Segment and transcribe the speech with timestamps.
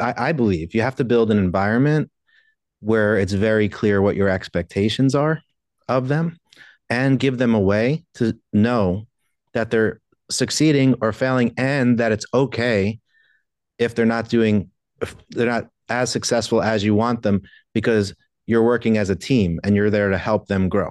[0.00, 2.10] I, I believe you have to build an environment
[2.80, 5.42] where it's very clear what your expectations are
[5.88, 6.38] of them
[6.90, 9.06] and give them a way to know
[9.54, 12.98] that they're succeeding or failing and that it's okay
[13.78, 14.70] if they're not doing
[15.00, 17.42] if they're not as successful as you want them
[17.72, 18.14] because
[18.46, 20.90] you're working as a team and you're there to help them grow.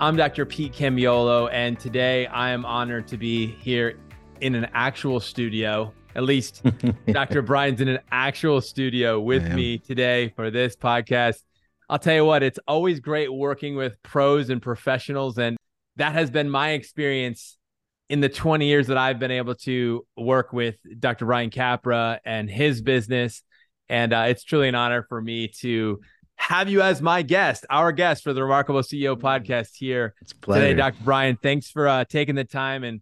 [0.00, 0.44] I'm Dr.
[0.44, 3.96] Pete Camiolo, and today I am honored to be here
[4.40, 5.94] in an actual studio.
[6.16, 6.64] At least
[7.06, 7.42] Dr.
[7.42, 11.42] Brian's in an actual studio with me today for this podcast.
[11.88, 15.38] I'll tell you what, it's always great working with pros and professionals.
[15.38, 15.56] And
[15.96, 17.56] that has been my experience
[18.10, 21.26] in the 20 years that I've been able to work with Dr.
[21.26, 23.42] Brian Capra and his business.
[23.88, 26.00] And uh, it's truly an honor for me to
[26.36, 31.02] have you as my guest, our guest for the Remarkable CEO podcast here today, Dr.
[31.02, 31.38] Brian.
[31.42, 33.00] Thanks for uh, taking the time and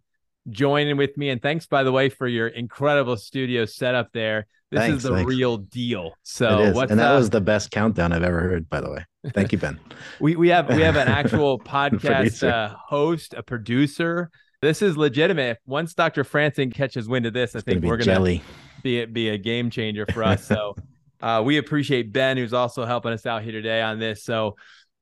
[0.49, 1.29] joining with me.
[1.29, 4.47] And thanks, by the way, for your incredible studio setup there.
[4.71, 5.29] This thanks, is the thanks.
[5.29, 6.13] real deal.
[6.23, 8.67] So, what's, and that uh, was the best countdown I've ever heard.
[8.69, 9.79] By the way, thank you, Ben.
[10.19, 14.31] we we have we have an actual podcast uh, host, a producer.
[14.61, 15.59] This is legitimate.
[15.67, 16.23] Once Dr.
[16.23, 18.41] Franson catches wind of this, it's I think gonna we're gonna
[18.81, 20.45] be be a game changer for us.
[20.45, 20.75] So.
[21.23, 24.25] Uh, we appreciate Ben, who's also helping us out here today on this.
[24.25, 24.57] So,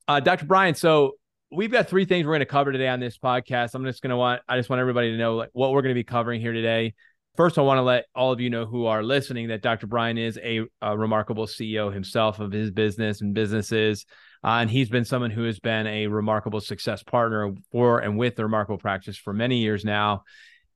[0.08, 0.45] uh, Dr.
[0.45, 1.13] Brian, so
[1.52, 3.73] we've got three things we're going to cover today on this podcast.
[3.73, 5.96] I'm just going to want, I just want everybody to know like what we're going
[5.96, 6.94] to be covering here today.
[7.38, 9.88] First, I want to let all of you know who are listening that Dr.
[9.88, 14.06] Brian is a, a remarkable CEO himself of his business and businesses.
[14.44, 18.35] Uh, and he's been someone who has been a remarkable success partner for and with
[18.35, 20.22] the remarkable practice for many years now.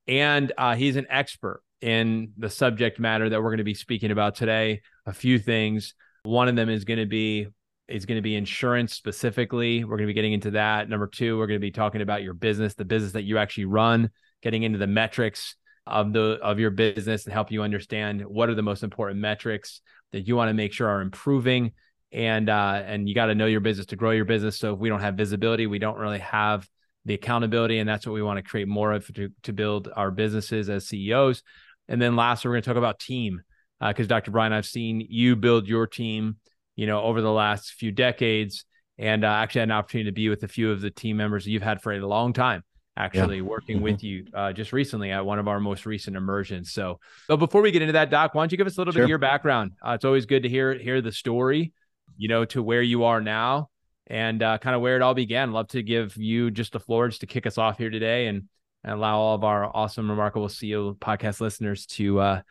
[0.07, 4.09] And uh, he's an expert in the subject matter that we're going to be speaking
[4.09, 4.81] about today.
[5.05, 5.93] A few things.
[6.23, 7.47] One of them is going to be
[7.87, 9.83] is going to be insurance specifically.
[9.83, 10.89] We're going to be getting into that.
[10.89, 13.65] Number two, we're going to be talking about your business, the business that you actually
[13.65, 14.09] run,
[14.41, 15.55] getting into the metrics
[15.87, 19.81] of the of your business and help you understand what are the most important metrics
[20.11, 21.73] that you want to make sure are improving.
[22.11, 24.57] And uh, and you got to know your business to grow your business.
[24.57, 26.67] So if we don't have visibility, we don't really have
[27.03, 30.11] the accountability, and that's what we want to create more of to to build our
[30.11, 31.43] businesses as CEOs.
[31.87, 33.43] And then last, we're going to talk about team
[33.79, 34.31] because uh, Dr.
[34.31, 36.37] Brian, I've seen you build your team,
[36.75, 38.65] you know, over the last few decades,
[38.97, 41.45] and uh, actually had an opportunity to be with a few of the team members
[41.45, 42.63] you've had for a long time.
[42.97, 43.43] Actually, yeah.
[43.43, 43.83] working mm-hmm.
[43.83, 46.71] with you uh, just recently at one of our most recent immersions.
[46.71, 48.93] So, but before we get into that, Doc, why don't you give us a little
[48.93, 49.01] sure.
[49.01, 49.73] bit of your background?
[49.85, 51.73] Uh, it's always good to hear hear the story,
[52.15, 53.69] you know, to where you are now
[54.07, 55.51] and uh, kind of where it all began.
[55.51, 58.43] Love to give you just the floor just to kick us off here today and
[58.85, 62.41] and allow all of our awesome, remarkable CEO podcast listeners to uh,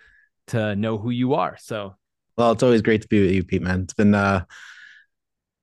[0.49, 1.57] to know who you are.
[1.59, 1.95] So,
[2.37, 3.63] well, it's always great to be with you, Pete.
[3.63, 4.15] Man, it's been.
[4.15, 4.45] Uh,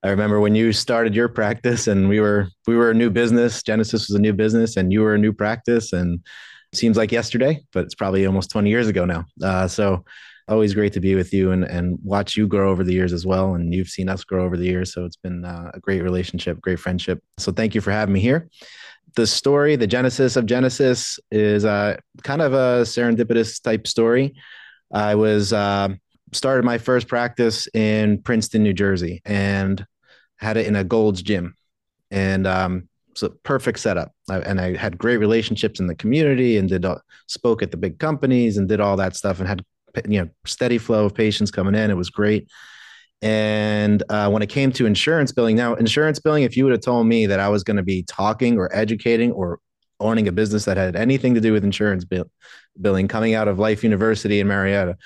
[0.04, 3.62] I remember when you started your practice, and we were we were a new business.
[3.64, 5.94] Genesis was a new business, and you were a new practice.
[5.94, 6.20] And
[6.74, 9.26] seems like yesterday, but it's probably almost twenty years ago now.
[9.44, 10.04] Uh, so
[10.48, 13.26] always great to be with you and and watch you grow over the years as
[13.26, 16.02] well and you've seen us grow over the years so it's been uh, a great
[16.02, 18.50] relationship great friendship so thank you for having me here
[19.16, 24.36] the story, the genesis of Genesis, is uh, kind of a serendipitous type story.
[24.94, 25.90] I was uh,
[26.32, 29.86] started my first practice in Princeton, New Jersey, and
[30.38, 31.56] had it in a Gold's gym,
[32.10, 34.12] and um, it's a perfect setup.
[34.30, 36.98] I, and I had great relationships in the community, and did uh,
[37.28, 39.64] spoke at the big companies, and did all that stuff, and had
[40.08, 41.92] you know steady flow of patients coming in.
[41.92, 42.48] It was great.
[43.22, 46.82] And uh, when it came to insurance billing, now insurance billing, if you would have
[46.82, 49.60] told me that I was going to be talking or educating or
[50.02, 52.30] owning a business that had anything to do with insurance bill-
[52.80, 54.98] billing, coming out of Life University in Marietta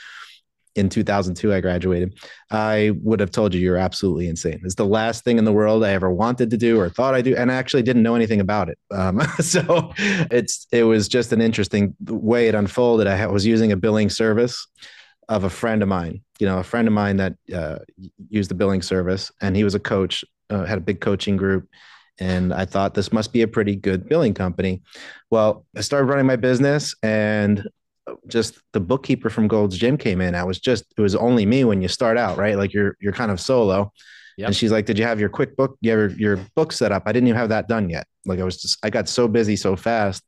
[0.76, 2.20] in 2002, I graduated.
[2.52, 4.60] I would have told you you're absolutely insane.
[4.64, 7.26] It's the last thing in the world I ever wanted to do or thought I'd
[7.26, 8.78] do, and I actually didn't know anything about it.
[8.92, 13.08] Um, so it's it was just an interesting way it unfolded.
[13.08, 14.68] I was using a billing service
[15.30, 17.80] of a friend of mine, you know, a friend of mine that uh,
[18.30, 21.70] used the billing service, and he was a coach, uh, had a big coaching group,
[22.20, 24.82] and I thought this must be a pretty good billing company.
[25.30, 27.68] Well, I started running my business, and
[28.28, 30.36] just the bookkeeper from Gold's Gym came in.
[30.36, 32.58] I was just it was only me when you start out, right?
[32.58, 33.92] Like you're you're kind of solo.
[34.38, 34.48] Yep.
[34.48, 35.76] And she's like, "Did you have your quick QuickBook?
[35.82, 37.04] You have your, your book set up?
[37.06, 38.06] I didn't even have that done yet.
[38.26, 40.24] Like I was just I got so busy so fast.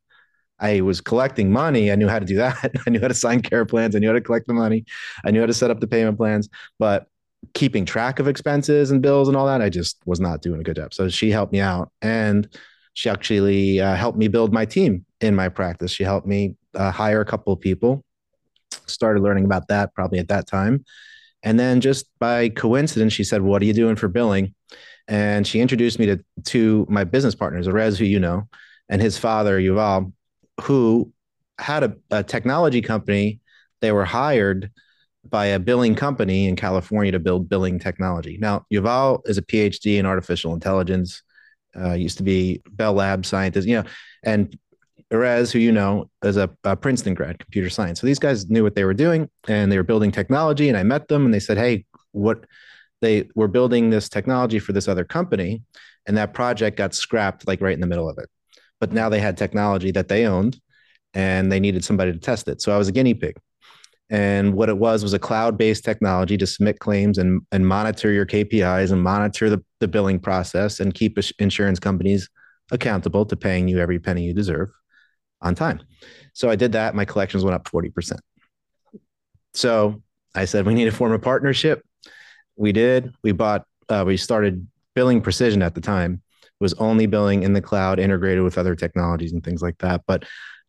[0.60, 1.92] I was collecting money.
[1.92, 2.72] I knew how to do that.
[2.88, 3.96] I knew how to sign care plans.
[3.96, 4.86] I knew how to collect the money.
[5.24, 6.50] I knew how to set up the payment plans.
[6.80, 7.08] But
[7.58, 10.64] keeping track of expenses and bills and all that, I just was not doing a
[10.64, 10.94] good job.
[10.94, 12.48] So she helped me out, and
[12.94, 15.90] she actually uh, helped me build my team in my practice.
[15.90, 18.06] She helped me uh, hire a couple of people.
[18.86, 20.86] Started learning about that probably at that time,
[21.42, 24.54] and then just by coincidence, she said, "What are you doing for billing?"
[25.08, 26.24] And she introduced me to
[26.54, 28.48] to my business partners, Erez, who you know,
[28.88, 30.14] and his father Yuval,
[30.62, 31.12] who
[31.58, 33.40] had a, a technology company.
[33.82, 34.72] They were hired
[35.30, 38.38] by a billing company in California to build billing technology.
[38.40, 41.22] Now, Yuval is a PhD in artificial intelligence.
[41.76, 43.84] Uh, used to be Bell Lab scientist, you know,
[44.24, 44.58] and
[45.12, 48.02] Erez, who you know, is a, a, Princeton grad, computer science.
[48.02, 50.70] So these guys knew what they were doing, and they were building technology.
[50.70, 52.46] And I met them, and they said, "Hey, what
[53.02, 55.62] they were building this technology for this other company,
[56.08, 58.30] and that project got scrapped like right in the middle of it.
[58.80, 60.60] But now they had technology that they owned,
[61.14, 62.62] and they needed somebody to test it.
[62.62, 63.38] So I was a guinea pig.
[64.10, 68.26] And what it was was a cloud-based technology to submit claims and, and monitor your
[68.26, 72.30] KPIs and monitor the, the billing process and keep insurance companies
[72.72, 74.70] accountable to paying you every penny you deserve
[75.42, 75.82] on time.
[76.34, 76.96] So I did that.
[76.96, 78.18] My collections went up 40%.
[79.54, 80.02] So
[80.36, 81.84] I said, we need to form a partnership.
[82.56, 83.14] We did.
[83.24, 86.22] We bought, uh, we started billing precision at the time.
[86.44, 90.02] It was only billing in the cloud integrated with other technologies and things like that.
[90.08, 90.26] But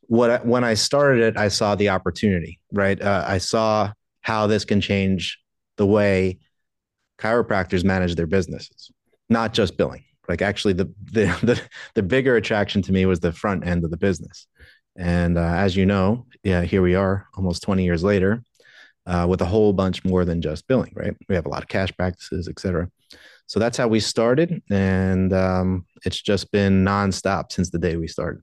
[0.09, 3.01] what when I started it, I saw the opportunity, right?
[3.01, 5.39] Uh, I saw how this can change
[5.77, 6.39] the way
[7.19, 8.91] chiropractors manage their businesses,
[9.29, 10.05] not just billing.
[10.29, 11.63] Like actually, the the the,
[11.95, 14.47] the bigger attraction to me was the front end of the business.
[14.97, 18.43] And uh, as you know, yeah, here we are, almost 20 years later,
[19.07, 20.93] uh, with a whole bunch more than just billing.
[20.97, 21.15] Right?
[21.29, 22.91] We have a lot of cash practices, et cetera.
[23.47, 28.07] So that's how we started, and um, it's just been nonstop since the day we
[28.07, 28.43] started.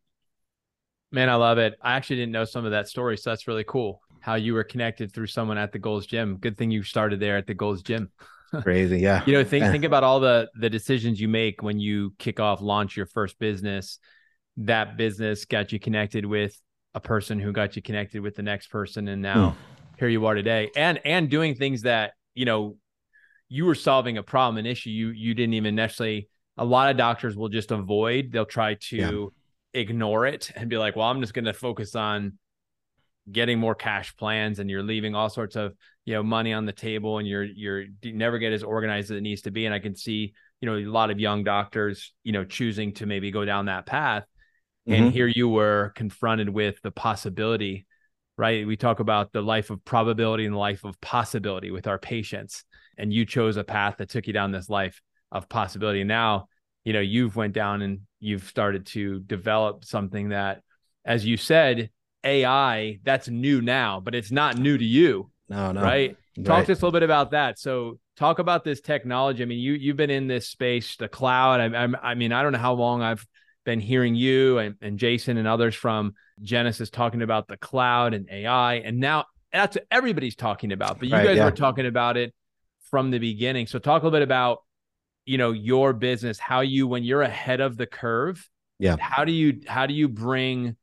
[1.16, 1.80] Man, I love it.
[1.82, 4.02] I actually didn't know some of that story, so that's really cool.
[4.20, 6.36] How you were connected through someone at the Gold's Gym.
[6.36, 8.12] Good thing you started there at the Gold's Gym.
[8.64, 9.24] Crazy, yeah.
[9.26, 12.60] you know, think think about all the the decisions you make when you kick off,
[12.60, 13.98] launch your first business.
[14.58, 16.60] That business got you connected with
[16.94, 19.98] a person who got you connected with the next person, and now mm.
[19.98, 22.76] here you are today, and and doing things that you know
[23.48, 26.28] you were solving a problem, an issue you you didn't even necessarily.
[26.58, 28.34] A lot of doctors will just avoid.
[28.34, 28.98] They'll try to.
[28.98, 29.28] Yeah
[29.76, 32.38] ignore it and be like, well, I'm just going to focus on
[33.32, 35.74] getting more cash plans and you're leaving all sorts of,
[36.06, 39.18] you know, money on the table and you're, you're you never get as organized as
[39.18, 39.66] it needs to be.
[39.66, 43.06] And I can see, you know, a lot of young doctors, you know, choosing to
[43.06, 44.26] maybe go down that path.
[44.88, 45.04] Mm-hmm.
[45.04, 47.88] And here you were confronted with the possibility,
[48.38, 48.66] right?
[48.66, 52.64] We talk about the life of probability and the life of possibility with our patients.
[52.98, 55.02] And you chose a path that took you down this life
[55.32, 56.04] of possibility.
[56.04, 56.48] Now,
[56.86, 60.62] you know, you've went down and you've started to develop something that,
[61.04, 61.90] as you said,
[62.24, 65.30] AI, that's new now, but it's not new to you.
[65.50, 65.82] No, no.
[65.82, 66.16] Right.
[66.38, 66.66] Talk right.
[66.66, 67.60] to us a little bit about that.
[67.60, 69.44] So talk about this technology.
[69.44, 71.60] I mean, you you've been in this space, the cloud.
[71.60, 73.26] I, I, I mean, I don't know how long I've
[73.64, 78.28] been hearing you and, and Jason and others from Genesis talking about the cloud and
[78.30, 81.00] AI, and now that's what everybody's talking about.
[81.00, 81.46] But you right, guys yeah.
[81.46, 82.34] were talking about it
[82.90, 83.68] from the beginning.
[83.68, 84.60] So talk a little bit about
[85.26, 88.48] you know your business how you when you're ahead of the curve
[88.80, 88.96] yeah.
[89.00, 90.76] how do you how do you bring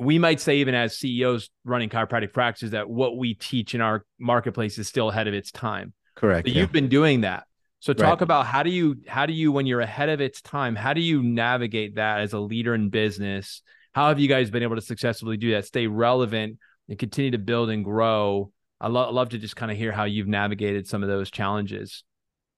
[0.00, 4.04] we might say even as ceos running chiropractic practices that what we teach in our
[4.18, 5.92] marketplace is still ahead of its time.
[6.16, 6.62] Correct but yeah.
[6.62, 7.44] you've been doing that.
[7.80, 8.22] So talk right.
[8.22, 11.00] about how do you how do you when you're ahead of its time how do
[11.00, 13.62] you navigate that as a leader in business?
[13.92, 17.38] How have you guys been able to successfully do that stay relevant and continue to
[17.38, 18.52] build and grow?
[18.80, 22.04] I lo- love to just kind of hear how you've navigated some of those challenges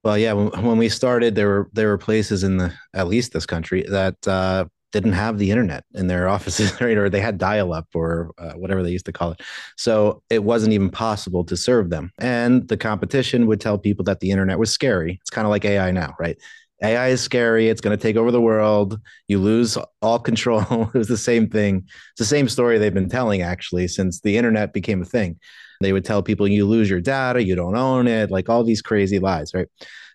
[0.04, 3.46] well, yeah, when, we started, there were there were places in the at least this
[3.46, 6.96] country that uh, didn't have the internet in their offices, right?
[6.96, 9.40] Or they had dial up or uh, whatever they used to call it.
[9.76, 12.10] So it wasn't even possible to serve them.
[12.18, 15.18] And the competition would tell people that the internet was scary.
[15.20, 16.36] It's kind of like AI now, right?
[16.82, 17.68] AI is scary.
[17.68, 18.98] It's going to take over the world.
[19.28, 20.62] You lose all control.
[20.94, 21.84] it was the same thing.
[21.86, 25.38] It's the same story they've been telling actually since the internet became a thing.
[25.82, 28.82] They would tell people you lose your data, you don't own it, like all these
[28.82, 29.68] crazy lies, right?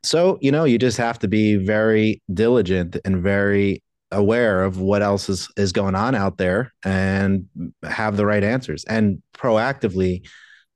[0.04, 5.02] So, you know, you just have to be very diligent and very aware of what
[5.02, 7.46] else is, is going on out there and
[7.84, 10.26] have the right answers and proactively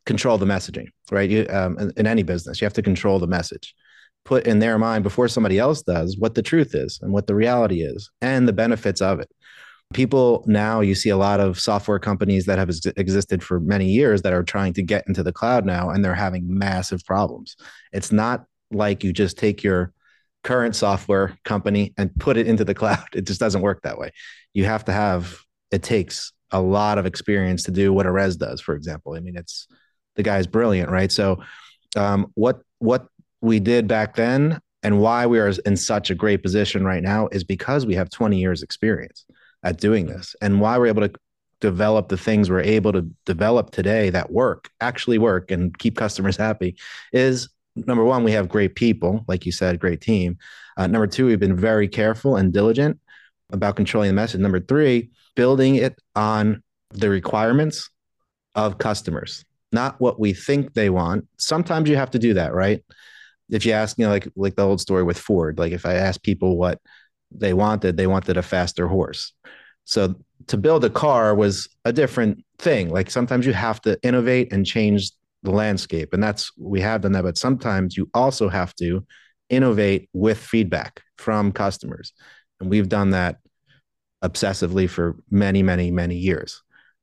[0.05, 1.29] control the messaging, right?
[1.29, 3.73] You, um, in, in any business, you have to control the message
[4.23, 7.35] put in their mind before somebody else does what the truth is and what the
[7.35, 9.29] reality is and the benefits of it
[9.93, 13.89] people now you see a lot of software companies that have ex- existed for many
[13.89, 17.55] years that are trying to get into the cloud now and they're having massive problems.
[17.91, 19.93] It's not like you just take your
[20.43, 23.03] current software company and put it into the cloud.
[23.13, 24.11] It just doesn't work that way.
[24.53, 25.37] You have to have
[25.71, 29.13] it takes a lot of experience to do what Erez does for example.
[29.13, 29.67] I mean it's
[30.15, 31.11] the guy's brilliant right?
[31.11, 31.41] So
[31.95, 33.07] um, what what
[33.41, 37.27] we did back then and why we are in such a great position right now
[37.31, 39.25] is because we have 20 years experience
[39.63, 41.13] at doing this and why we're able to
[41.59, 46.35] develop the things we're able to develop today that work actually work and keep customers
[46.35, 46.75] happy
[47.13, 50.37] is number one we have great people like you said great team.
[50.77, 52.99] Uh, number two we've been very careful and diligent
[53.51, 54.41] about controlling the message.
[54.41, 57.89] Number three building it on the requirements
[58.55, 61.25] of customers not what we think they want.
[61.37, 62.83] Sometimes you have to do that right?
[63.49, 65.93] If you ask you know like like the old story with ford like if i
[65.93, 66.79] ask people what
[67.31, 69.33] they wanted they wanted a faster horse.
[69.85, 70.15] So
[70.47, 72.89] to build a car was a different thing.
[72.89, 75.11] Like sometimes you have to innovate and change
[75.43, 79.03] the landscape and that's we have done that but sometimes you also have to
[79.49, 82.13] innovate with feedback from customers.
[82.59, 83.39] And we've done that
[84.23, 86.61] obsessively for many many many years.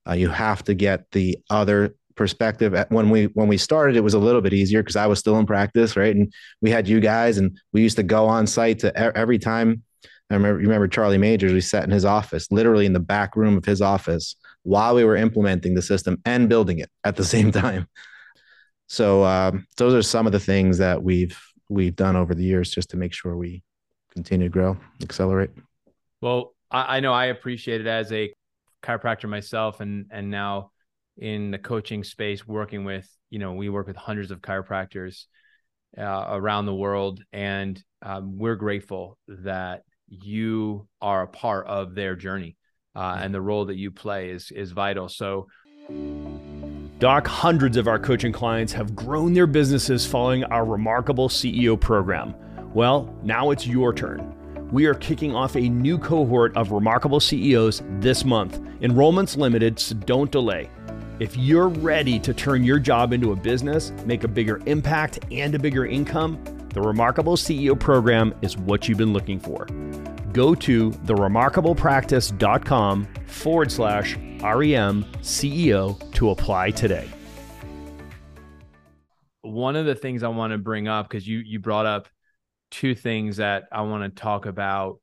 [0.08, 2.74] Uh, you have to get the other perspective.
[2.90, 5.38] When we when we started it was a little bit easier because i was still
[5.38, 6.14] in practice right?
[6.14, 9.82] And we had you guys and we used to go on site to every time
[10.30, 13.34] I remember, you remember Charlie Majors, we sat in his office, literally in the back
[13.34, 17.24] room of his office while we were implementing the system and building it at the
[17.34, 17.86] same time.
[18.88, 21.38] So um, those are some of the things that we've
[21.70, 23.62] we've done over the years just to make sure we
[24.14, 25.50] continue to grow, accelerate.
[26.22, 28.32] Well, I, I know I appreciate it as a
[28.82, 30.70] chiropractor myself, and and now
[31.18, 35.24] in the coaching space, working with you know we work with hundreds of chiropractors
[35.96, 42.16] uh, around the world, and um, we're grateful that you are a part of their
[42.16, 42.56] journey.
[42.94, 45.08] Uh, and the role that you play is is vital.
[45.08, 45.46] So,
[46.98, 52.34] Doc, hundreds of our coaching clients have grown their businesses following our remarkable CEO program.
[52.74, 54.34] Well, now it's your turn.
[54.72, 58.60] We are kicking off a new cohort of remarkable CEOs this month.
[58.82, 60.68] Enrollment's limited, so don't delay.
[61.20, 65.54] If you're ready to turn your job into a business, make a bigger impact, and
[65.54, 66.42] a bigger income,
[66.78, 69.66] the Remarkable CEO program is what you've been looking for.
[70.32, 77.08] Go to theremarkablepractice.com forward slash REM CEO to apply today.
[79.42, 82.06] One of the things I want to bring up, because you you brought up
[82.70, 85.00] two things that I want to talk about.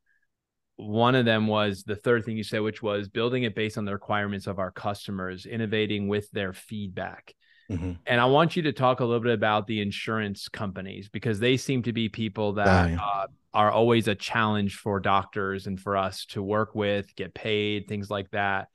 [0.77, 3.83] One of them was the third thing you said, which was building it based on
[3.83, 7.35] the requirements of our customers, innovating with their feedback.
[7.69, 7.93] Mm-hmm.
[8.05, 11.57] And I want you to talk a little bit about the insurance companies because they
[11.57, 16.25] seem to be people that uh, are always a challenge for doctors and for us
[16.27, 18.67] to work with, get paid, things like that.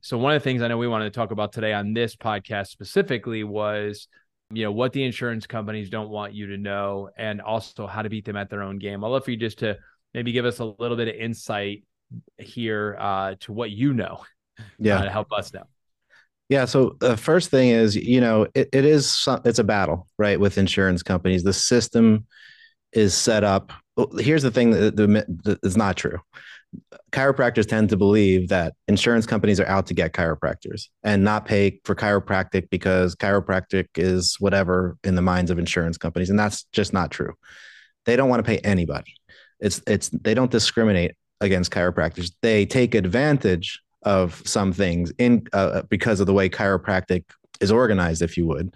[0.00, 2.16] So one of the things I know we wanted to talk about today on this
[2.16, 4.08] podcast specifically was,
[4.52, 8.10] you know, what the insurance companies don't want you to know, and also how to
[8.10, 9.02] beat them at their own game.
[9.02, 9.78] I'd love for you just to
[10.12, 11.84] maybe give us a little bit of insight
[12.38, 14.20] here uh, to what you know,
[14.78, 15.64] yeah, uh, to help us know.
[16.48, 16.66] Yeah.
[16.66, 20.58] So the first thing is, you know, it, it is it's a battle, right, with
[20.58, 21.42] insurance companies.
[21.42, 22.26] The system
[22.92, 23.72] is set up.
[24.18, 26.18] Here's the thing that, that is not true.
[27.12, 31.80] Chiropractors tend to believe that insurance companies are out to get chiropractors and not pay
[31.84, 36.92] for chiropractic because chiropractic is whatever in the minds of insurance companies, and that's just
[36.92, 37.32] not true.
[38.06, 39.14] They don't want to pay anybody.
[39.60, 42.32] It's it's they don't discriminate against chiropractors.
[42.42, 47.24] They take advantage of some things in uh, because of the way chiropractic
[47.60, 48.74] is organized, if you would.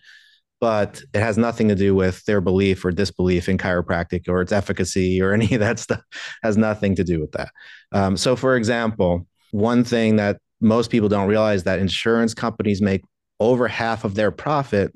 [0.60, 4.52] But it has nothing to do with their belief or disbelief in chiropractic or its
[4.52, 6.02] efficacy or any of that stuff.
[6.42, 7.50] has nothing to do with that.
[7.92, 13.04] Um, so, for example, one thing that most people don't realize that insurance companies make
[13.38, 14.92] over half of their profit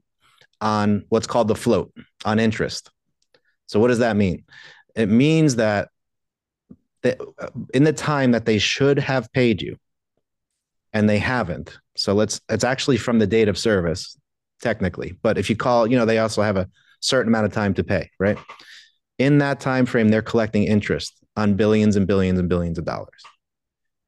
[0.61, 1.93] on what's called the float
[2.25, 2.91] on interest.
[3.67, 4.45] So, what does that mean?
[4.95, 5.89] It means that
[7.75, 9.77] in the time that they should have paid you,
[10.93, 11.79] and they haven't.
[11.97, 14.17] So let's it's actually from the date of service
[14.61, 15.19] technically.
[15.23, 16.69] But if you call, you know, they also have a
[17.01, 18.39] certain amount of time to pay, right?
[19.19, 23.23] In that time frame they're collecting interest on billions and billions and billions of dollars.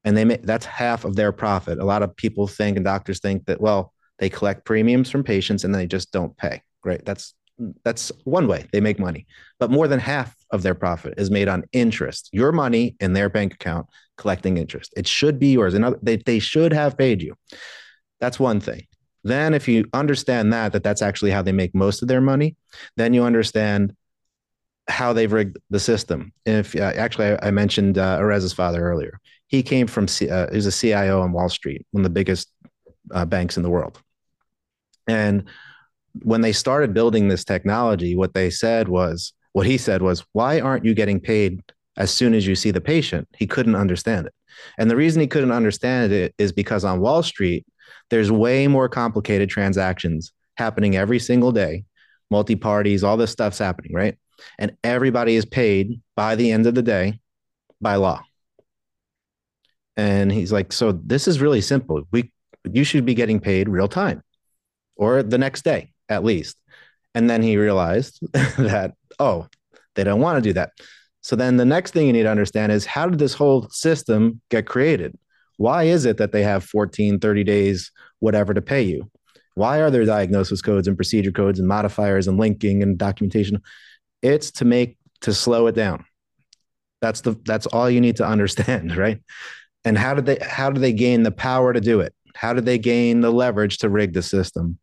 [0.05, 1.79] And they make that's half of their profit.
[1.79, 5.65] A lot of people think and doctors think that well, they collect premiums from patients
[5.65, 6.63] and they just don't pay.
[6.85, 7.05] Right?
[7.05, 7.35] That's
[7.85, 9.27] that's one way they make money.
[9.59, 13.29] But more than half of their profit is made on interest, your money in their
[13.29, 14.95] bank account collecting interest.
[14.97, 15.75] It should be yours.
[15.75, 17.35] And they, they should have paid you.
[18.21, 18.87] That's one thing.
[19.25, 22.57] Then, if you understand that, that that's actually how they make most of their money,
[22.97, 23.95] then you understand
[24.87, 26.33] how they've rigged the system.
[26.45, 30.57] If uh, actually, I, I mentioned uh, Erez's father earlier, he came from uh, he
[30.57, 32.51] was a CIO on Wall Street, one of the biggest
[33.13, 33.99] uh, banks in the world.
[35.09, 35.45] And
[36.23, 40.61] when they started building this technology, what they said was, what he said was, why
[40.61, 41.63] aren't you getting paid
[41.97, 43.29] as soon as you see the patient?
[43.39, 44.35] He couldn't understand it.
[44.79, 47.65] And the reason he couldn't understand it is because on Wall Street,
[48.11, 51.85] there's way more complicated transactions happening every single day,
[52.31, 54.19] multi parties, all this stuff's happening, right?
[54.59, 57.21] And everybody is paid by the end of the day
[57.81, 58.23] by law.
[59.97, 62.03] And he's like, so this is really simple.
[62.11, 62.33] We
[62.65, 64.23] you should be getting paid real time
[64.97, 66.57] or the next day at least.
[67.15, 69.47] And then he realized that, oh,
[69.95, 70.73] they don't want to do that.
[71.21, 74.41] So then the next thing you need to understand is how did this whole system
[74.51, 75.17] get created?
[75.57, 79.11] Why is it that they have 14, 30 days, whatever to pay you?
[79.55, 83.63] Why are there diagnosis codes and procedure codes and modifiers and linking and documentation?
[84.21, 86.05] It's to make to slow it down.
[87.01, 89.23] That's the that's all you need to understand, right?
[89.85, 92.15] And how did they how do they gain the power to do it?
[92.35, 94.79] How did they gain the leverage to rig the system?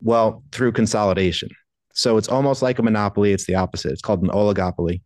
[0.00, 1.50] Well, through consolidation.
[1.96, 3.32] So it's almost like a monopoly.
[3.32, 3.90] It's the opposite.
[3.90, 5.00] It's called an oligopoly.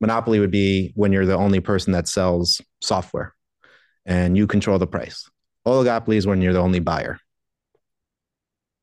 [0.00, 3.34] Monopoly would be when you're the only person that sells software
[4.06, 5.28] and you control the price.
[5.66, 7.18] Oligopoly is when you're the only buyer.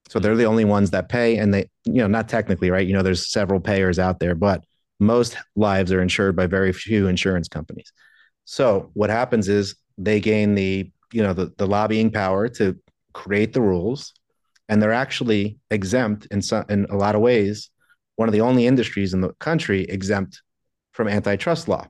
[0.10, 2.86] So they're the only ones that pay and they, you know, not technically, right?
[2.86, 4.63] You know, there's several payers out there, but
[5.00, 7.92] most lives are insured by very few insurance companies.
[8.46, 12.78] So what happens is they gain the, you know, the, the lobbying power to
[13.13, 14.13] create the rules
[14.70, 17.70] and they're actually exempt in some in a lot of ways
[18.15, 20.41] one of the only industries in the country exempt
[20.91, 21.88] from antitrust law.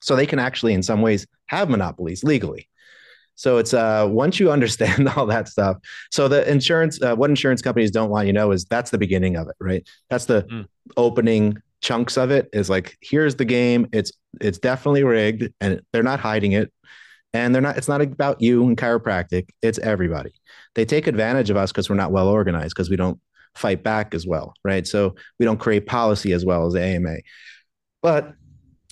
[0.00, 2.68] So they can actually in some ways have monopolies legally.
[3.34, 5.78] So it's uh once you understand all that stuff
[6.10, 9.36] so the insurance uh, what insurance companies don't want you know is that's the beginning
[9.36, 9.86] of it right?
[10.10, 10.66] That's the mm.
[10.96, 13.88] opening chunks of it is like here's the game.
[13.92, 16.72] It's it's definitely rigged and they're not hiding it
[17.34, 20.32] and they're not it's not about you and chiropractic it's everybody.
[20.74, 23.20] They take advantage of us because we're not well organized because we don't
[23.54, 24.86] fight back as well right?
[24.86, 27.16] So we don't create policy as well as the ama
[28.02, 28.34] but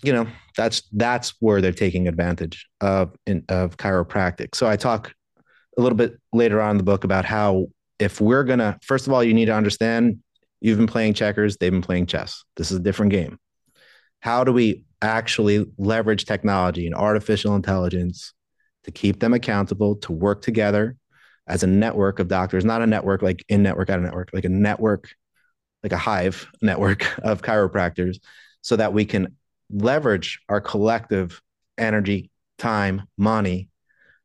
[0.02, 0.26] you know
[0.56, 4.54] that's that's where they're taking advantage of in, of chiropractic.
[4.54, 5.12] So i talk
[5.76, 7.66] a little bit later on in the book about how
[7.98, 10.20] if we're gonna first of all you need to understand
[10.60, 12.44] you've been playing checkers they've been playing chess.
[12.56, 13.38] This is a different game.
[14.20, 18.32] How do we actually leverage technology and artificial intelligence
[18.84, 20.96] to keep them accountable, to work together
[21.46, 24.44] as a network of doctors, not a network like in network, out of network, like
[24.44, 25.14] a network,
[25.82, 28.18] like a hive network of chiropractors,
[28.62, 29.36] so that we can
[29.70, 31.40] leverage our collective
[31.78, 33.68] energy, time, money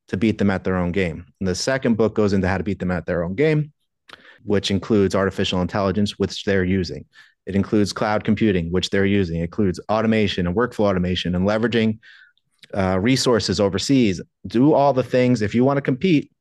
[0.07, 1.25] to beat them at their own game.
[1.39, 3.71] And the second book goes into how to beat them at their own game,
[4.43, 7.05] which includes artificial intelligence, which they're using.
[7.45, 9.39] It includes cloud computing, which they're using.
[9.39, 11.99] It includes automation and workflow automation and leveraging
[12.73, 14.21] uh, resources overseas.
[14.47, 15.41] Do all the things.
[15.41, 16.31] If you want to compete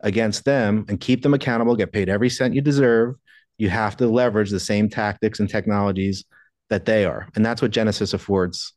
[0.00, 3.16] against them and keep them accountable, get paid every cent you deserve,
[3.58, 6.24] you have to leverage the same tactics and technologies
[6.70, 7.28] that they are.
[7.36, 8.72] And that's what Genesis affords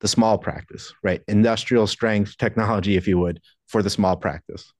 [0.00, 1.22] the small practice, right?
[1.28, 4.72] Industrial strength technology, if you would, for the small practice.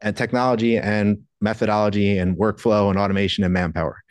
[0.00, 4.02] And technology and methodology and workflow and automation and manpower.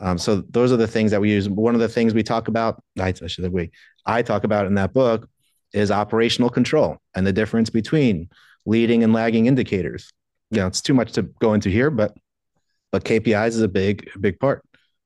[0.00, 1.48] Um, so those are the things that we use.
[1.48, 3.70] One of the things we talk about, I, I should we,
[4.04, 5.28] I talk about in that book
[5.72, 8.28] is operational control and the difference between
[8.66, 10.10] leading and lagging indicators.
[10.50, 12.14] You know, it's too much to go into here, but
[12.92, 14.62] but KPIs is a big big part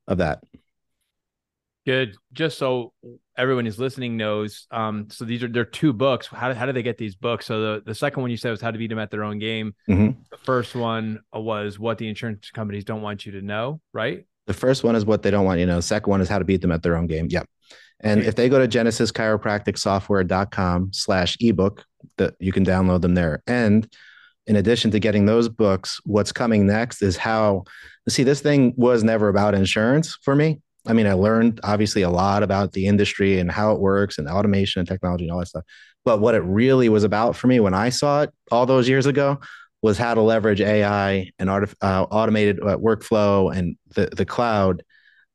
[0.06, 0.42] of that.
[1.86, 2.16] Good.
[2.32, 2.92] Just so
[3.38, 6.26] everyone who's listening knows, um, so these are they're two books.
[6.26, 7.46] How, how do they get these books?
[7.46, 9.38] So the, the second one you said was how to beat them at their own
[9.38, 9.74] game.
[9.88, 10.20] Mm-hmm.
[10.30, 14.26] The first one was what the insurance companies don't want you to know, right?
[14.50, 15.78] The first one is what they don't want you to know.
[15.78, 17.28] The second one is how to beat them at their own game.
[17.30, 17.46] Yep.
[18.00, 21.84] And if they go to genesischiropracticsoftware.com slash ebook,
[22.16, 23.44] that you can download them there.
[23.46, 23.88] And
[24.48, 27.62] in addition to getting those books, what's coming next is how
[28.08, 30.60] see this thing was never about insurance for me.
[30.84, 34.26] I mean, I learned obviously a lot about the industry and how it works and
[34.26, 35.62] automation and technology and all that stuff.
[36.04, 39.06] But what it really was about for me when I saw it all those years
[39.06, 39.38] ago
[39.82, 41.64] was how to leverage AI and uh,
[42.10, 44.82] automated uh, workflow and the, the cloud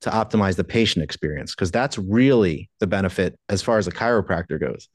[0.01, 4.59] to optimize the patient experience because that's really the benefit as far as a chiropractor
[4.59, 4.87] goes.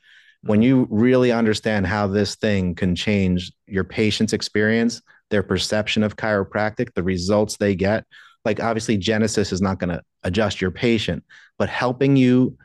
[0.43, 6.17] When you really understand how this thing can change your patient's experience their perception of
[6.17, 8.05] chiropractic the results they get
[8.45, 11.25] like obviously genesis is not going to adjust your patient
[11.59, 12.57] but helping you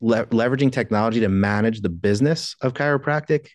[0.00, 3.48] le- leveraging technology to manage the business of chiropractic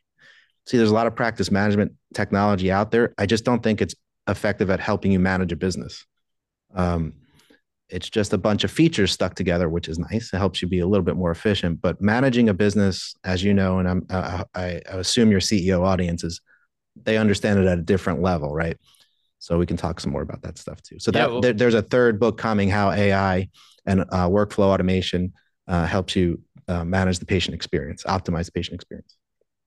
[0.68, 3.96] see there's a lot of practice management technology out there i just don't think it's
[4.28, 6.06] effective at helping you manage a business
[6.76, 7.14] um,
[7.90, 10.34] it's just a bunch of features stuck together, which is nice.
[10.34, 11.82] It helps you be a little bit more efficient.
[11.82, 15.86] But managing a business, as you know, and I'm, uh, I, I assume your CEO
[15.86, 16.42] audiences,
[17.02, 18.78] they understand it at a different level, right?
[19.40, 21.00] So we can talk some more about that stuff too.
[21.00, 23.48] So that yeah, well, there, there's a third book coming, how AI
[23.86, 25.34] and uh, workflow automation
[25.68, 29.16] uh, helps you uh, manage the patient experience, optimize the patient experience.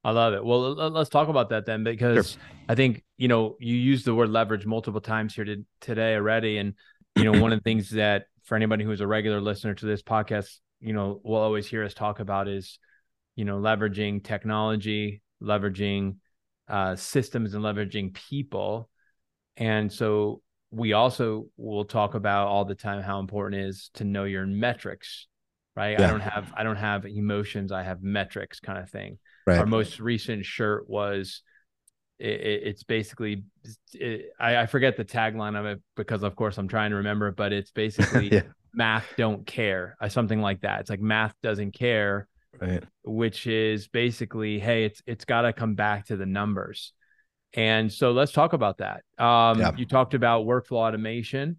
[0.02, 0.44] I love it.
[0.44, 2.42] Well, let's talk about that then, because sure.
[2.68, 6.58] I think you know you used the word leverage multiple times here to, today already,
[6.58, 6.74] and
[7.16, 10.02] you know one of the things that for anybody who's a regular listener to this
[10.02, 12.78] podcast, you know, will always hear us talk about is,
[13.36, 16.16] you know, leveraging technology, leveraging
[16.66, 18.88] uh, systems, and leveraging people,
[19.58, 24.04] and so we also will talk about all the time how important it is to
[24.04, 25.26] know your metrics
[25.76, 26.06] right yeah.
[26.06, 29.18] i don't have i don't have emotions i have metrics kind of thing
[29.50, 29.58] right.
[29.58, 31.42] our most recent shirt was
[32.18, 33.44] it, it's basically
[33.94, 37.30] it, I, I, forget the tagline of it because of course i'm trying to remember
[37.32, 38.42] but it's basically yeah.
[38.74, 42.28] math don't care uh, something like that it's like math doesn't care
[42.60, 46.92] right which is basically hey it's it's got to come back to the numbers
[47.54, 49.02] and so let's talk about that.
[49.18, 49.72] Um, yeah.
[49.76, 51.58] You talked about workflow automation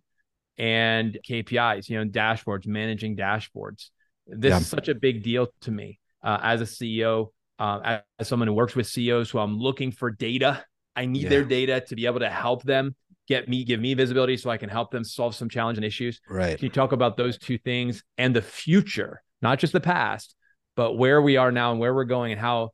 [0.58, 3.89] and KPIs, you know, dashboards, managing dashboards.
[4.27, 4.60] This yeah.
[4.60, 7.27] is such a big deal to me uh, as a CEO,
[7.62, 10.65] uh, as, as, someone who works with CEOs who I'm looking for data.
[10.95, 11.30] I need yeah.
[11.30, 12.95] their data to be able to help them
[13.28, 16.19] get me, give me visibility so I can help them solve some challenge and issues.
[16.28, 16.58] Right.
[16.58, 20.36] Can you talk about those two things and the future, not just the past,
[20.76, 22.71] but where we are now and where we're going and how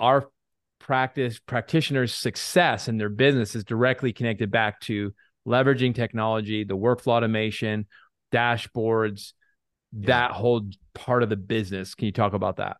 [0.00, 0.28] our
[0.80, 5.14] practice practitioners' success in their business is directly connected back to
[5.46, 7.86] leveraging technology, the workflow automation,
[8.32, 9.34] dashboards,
[9.92, 10.06] yeah.
[10.08, 11.94] that whole part of the business.
[11.94, 12.78] Can you talk about that?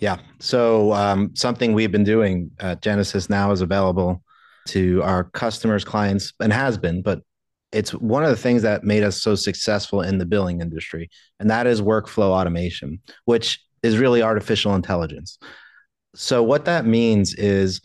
[0.00, 0.18] Yeah.
[0.38, 4.22] So um, something we've been doing at Genesis now is available
[4.68, 7.22] to our customers, clients, and has been, but
[7.72, 11.50] it's one of the things that made us so successful in the billing industry, and
[11.50, 15.38] that is workflow automation, which is really artificial intelligence.
[16.14, 17.80] So what that means is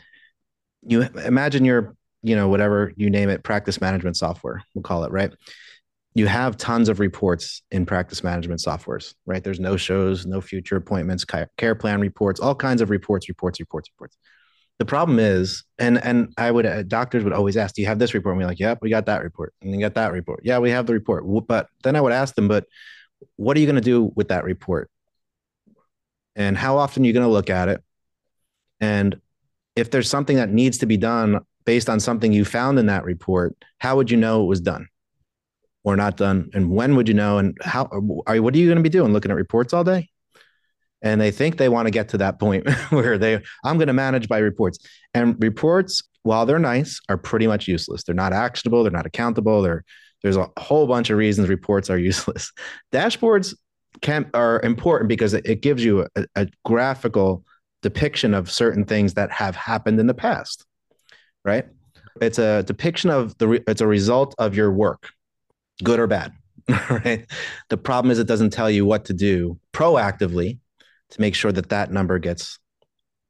[0.83, 5.11] you imagine your, you know, whatever you name it, practice management software, we'll call it,
[5.11, 5.33] right?
[6.15, 9.43] You have tons of reports in practice management softwares, right?
[9.43, 11.25] There's no shows, no future appointments,
[11.57, 14.17] care plan reports, all kinds of reports, reports, reports, reports.
[14.79, 17.99] The problem is, and and I would uh, doctors would always ask, "Do you have
[17.99, 20.41] this report?" And we're like, "Yep, we got that report, and you got that report.
[20.43, 22.65] Yeah, we have the report." But then I would ask them, "But
[23.35, 24.89] what are you going to do with that report?
[26.35, 27.83] And how often are you going to look at it?
[28.81, 29.19] And
[29.75, 33.05] if there's something that needs to be done based on something you found in that
[33.05, 34.87] report, how would you know it was done
[35.83, 36.49] or not done?
[36.53, 37.37] And when would you know?
[37.37, 39.13] And how are what are you going to be doing?
[39.13, 40.09] Looking at reports all day?
[41.03, 43.93] And they think they want to get to that point where they, I'm going to
[43.93, 44.79] manage by reports.
[45.13, 48.03] And reports, while they're nice, are pretty much useless.
[48.03, 48.83] They're not actionable.
[48.83, 49.61] They're not accountable.
[49.61, 49.83] They're,
[50.23, 52.51] there's a whole bunch of reasons reports are useless.
[52.91, 53.53] Dashboards
[54.01, 57.43] can are important because it, gives you a, a graphical
[57.81, 60.65] depiction of certain things that have happened in the past,
[61.43, 61.65] right?
[62.21, 65.09] It's a depiction of the, it's a result of your work,
[65.83, 66.33] good or bad,
[66.89, 67.25] right?
[67.69, 70.59] The problem is it doesn't tell you what to do proactively
[71.11, 72.59] to make sure that that number gets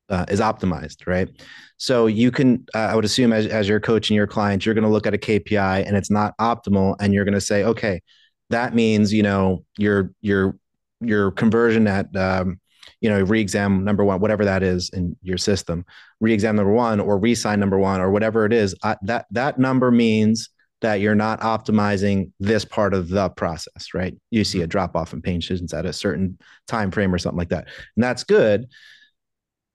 [0.09, 1.29] uh, is optimized, right?
[1.77, 4.83] So you can, uh, I would assume, as, as you're coaching your clients, you're going
[4.83, 8.01] to look at a KPI and it's not optimal, and you're going to say, okay,
[8.49, 10.57] that means you know your your
[10.99, 12.59] your conversion at um,
[13.01, 15.85] you know, re-exam number one, whatever that is in your system,
[16.21, 19.91] re-exam number one or re-sign number one or whatever it is, I, that that number
[19.91, 20.49] means
[20.83, 24.15] that you're not optimizing this part of the process, right?
[24.29, 27.39] You see a drop off in pain patients at a certain time frame or something
[27.39, 28.67] like that, and that's good.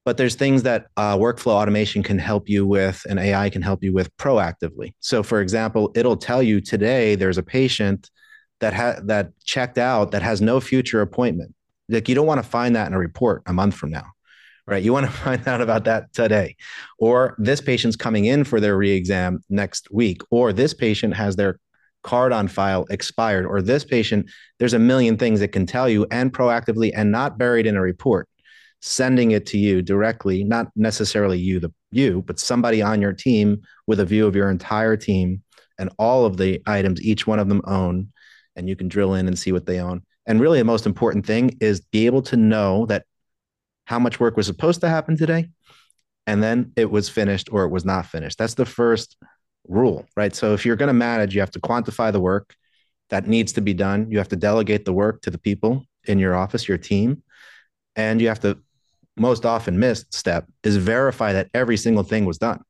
[0.04, 3.82] But there's things that uh, workflow automation can help you with, and AI can help
[3.82, 4.94] you with proactively.
[5.00, 8.08] So, for example, it'll tell you today there's a patient
[8.60, 11.54] that ha- that checked out that has no future appointment
[11.88, 14.04] like you don't want to find that in a report a month from now,
[14.68, 14.83] right?
[14.83, 16.57] You want to find out about that today.
[16.98, 21.59] Or this patient's coming in for their re-exam next week, or this patient has their
[22.04, 26.07] card on file expired, or this patient, there's a million things that can tell you
[26.11, 28.28] and proactively and not buried in a report,
[28.81, 33.62] sending it to you directly, not necessarily you, the you, but somebody on your team
[33.87, 35.42] with a view of your entire team
[35.78, 38.12] and all of the items each one of them own.
[38.54, 41.24] And you can drill in and see what they own and really, the most important
[41.24, 43.07] thing is be able to know that
[43.88, 45.48] how much work was supposed to happen today,
[46.27, 48.37] and then it was finished or it was not finished.
[48.37, 49.16] That's the first
[49.66, 50.37] rule, right?
[50.37, 52.55] So if you're going to manage, you have to quantify the work
[53.09, 54.11] that needs to be done.
[54.11, 57.22] You have to delegate the work to the people in your office, your team,
[57.96, 58.59] and you have to
[59.16, 62.61] most often missed step is verify that every single thing was done.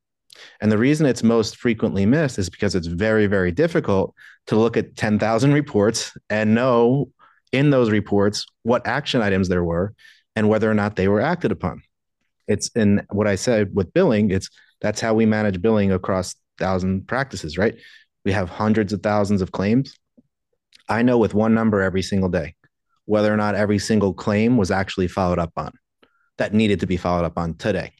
[0.61, 4.15] And the reason it's most frequently missed is because it's very, very difficult
[4.47, 7.11] to look at 10,000 reports and know
[7.51, 9.95] in those reports what action items there were
[10.38, 11.83] and whether or not they were acted upon.
[12.46, 14.48] It's in what I said with billing, it's
[14.81, 17.74] that's how we manage billing across thousand practices, right?
[18.24, 19.96] We have hundreds of thousands of claims.
[20.88, 22.55] I know with one number every single day
[23.07, 25.72] whether or not every single claim was actually followed up on
[26.37, 27.92] that needed to be followed up on today.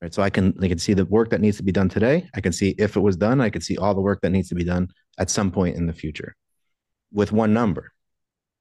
[0.00, 0.14] Right.
[0.14, 2.26] So I can I can see the work that needs to be done today.
[2.34, 3.42] I can see if it was done.
[3.42, 5.86] I can see all the work that needs to be done at some point in
[5.86, 6.34] the future
[7.12, 7.92] with one number.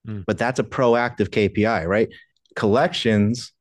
[0.06, 0.26] Mm.
[0.28, 2.10] But that's a proactive KPI, right?
[2.56, 3.54] Collections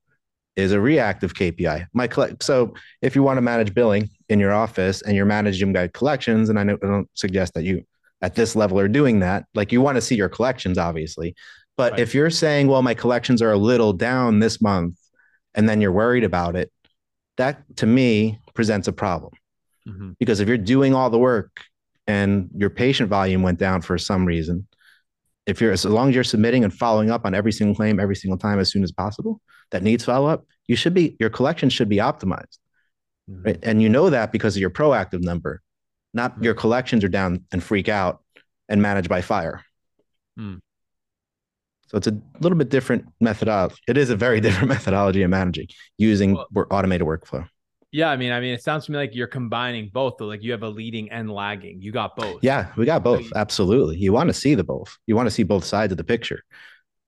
[0.57, 1.87] is a reactive KPI.
[1.93, 5.73] My collect so if you want to manage billing in your office and you're managing
[5.73, 7.85] by collections, and I, know, I don't suggest that you
[8.23, 11.35] at this level are doing that, like you want to see your collections, obviously.
[11.77, 12.01] But right.
[12.01, 14.97] if you're saying, well, my collections are a little down this month,
[15.55, 16.71] and then you're worried about it,
[17.39, 19.33] that to me presents a problem.
[19.89, 20.11] Mm-hmm.
[20.19, 21.63] Because if you're doing all the work
[22.07, 24.67] and your patient volume went down for some reason,
[25.51, 28.17] if you're as long as you're submitting and following up on every single claim every
[28.17, 29.41] single time as soon as possible
[29.73, 32.59] that needs follow up, you should be your collection should be optimized.
[33.29, 33.43] Mm-hmm.
[33.43, 33.59] Right.
[33.63, 35.61] And you know that because of your proactive number,
[36.15, 36.45] not mm-hmm.
[36.45, 38.23] your collections are down and freak out
[38.69, 39.65] and manage by fire.
[40.39, 40.61] Mm.
[41.89, 43.75] So it's a little bit different methodology.
[43.89, 45.67] It is a very different methodology of managing
[45.99, 47.49] using well, automated workflow.
[47.93, 50.15] Yeah, I mean, I mean, it sounds to me like you're combining both.
[50.19, 51.83] Though, like you have a leading and lagging.
[51.83, 52.39] You got both.
[52.43, 53.27] Yeah, we got both.
[53.35, 53.99] Absolutely.
[53.99, 54.97] You want to see the both.
[55.07, 56.43] You want to see both sides of the picture.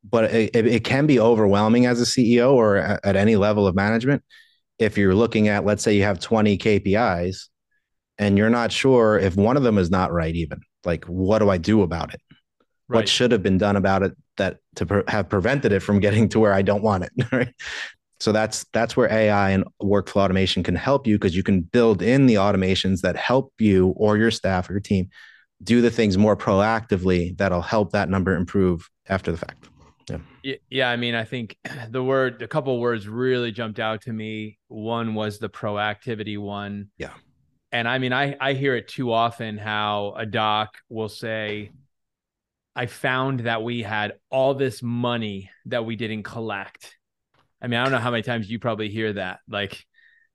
[0.05, 4.25] But it, it, can be overwhelming as a CEO or at any level of management
[4.81, 7.49] if you're looking at, let's say, you have 20 KPIs,
[8.19, 10.35] and you're not sure if one of them is not right.
[10.35, 12.21] Even like, what do I do about it?
[12.89, 12.99] Right.
[12.99, 16.29] What should have been done about it that to pre- have prevented it from getting
[16.31, 17.13] to where I don't want it.
[17.33, 17.55] Right.
[18.23, 22.03] So that's that's where AI and workflow automation can help you because you can build
[22.03, 25.09] in the automations that help you or your staff or your team
[25.65, 29.69] do the things more proactively that'll help that number improve after the fact.
[30.09, 30.55] Yeah.
[30.71, 30.89] Yeah.
[30.89, 31.57] I mean, I think
[31.91, 34.57] the word, a couple words really jumped out to me.
[34.69, 36.91] One was the proactivity one.
[36.99, 37.15] Yeah.
[37.73, 41.73] And I mean, I, I hear it too often how a doc will say,
[42.77, 46.97] I found that we had all this money that we didn't collect.
[47.63, 49.41] I mean, I don't know how many times you probably hear that.
[49.49, 49.85] Like,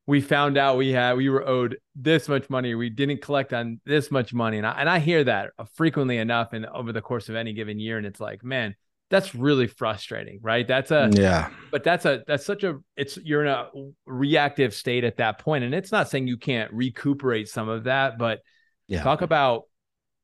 [0.07, 3.81] we found out we had we were owed this much money, we didn't collect on
[3.85, 7.27] this much money, and I and I hear that frequently enough, and over the course
[7.27, 8.75] of any given year, and it's like, man,
[9.09, 10.65] that's really frustrating, right?
[10.65, 13.69] That's a yeah, but that's a that's such a it's you're in a
[14.05, 18.17] reactive state at that point, and it's not saying you can't recuperate some of that,
[18.17, 18.39] but
[18.87, 19.63] yeah, talk about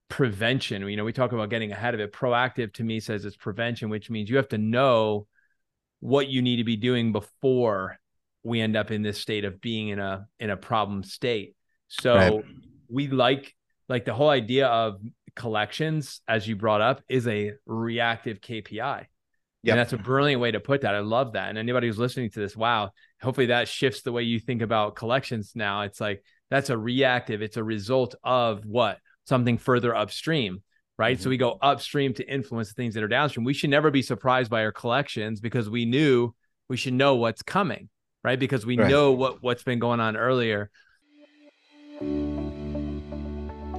[0.08, 0.88] prevention.
[0.88, 2.14] You know, we talk about getting ahead of it.
[2.14, 5.28] Proactive to me says it's prevention, which means you have to know
[6.04, 7.98] what you need to be doing before
[8.44, 11.56] we end up in this state of being in a in a problem state.
[11.88, 12.46] So right.
[12.90, 13.54] we like
[13.88, 15.02] like the whole idea of
[15.36, 19.06] collections, as you brought up, is a reactive KPI.
[19.64, 20.94] Yeah, that's a brilliant way to put that.
[20.94, 21.48] I love that.
[21.48, 24.98] And anybody who's listening to this, wow, hopefully that shifts the way you think about
[24.98, 25.84] collections now.
[25.84, 28.98] It's like that's a reactive, it's a result of what?
[29.26, 30.62] something further upstream
[30.98, 31.18] right?
[31.18, 31.24] Mm-hmm.
[31.24, 33.46] So we go upstream to influence the things that are downstream.
[33.46, 36.34] We should never be surprised by our collections because we knew
[36.70, 37.90] we should know what's coming,
[38.24, 38.40] right?
[38.40, 38.90] Because we right.
[38.90, 40.70] know what what's been going on earlier.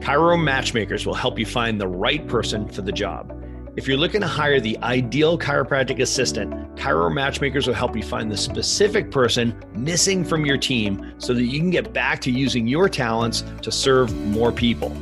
[0.00, 3.33] Chiro Matchmakers will help you find the right person for the job.
[3.77, 8.31] If you're looking to hire the ideal chiropractic assistant, Chiro Matchmakers will help you find
[8.31, 12.68] the specific person missing from your team so that you can get back to using
[12.68, 14.94] your talents to serve more people.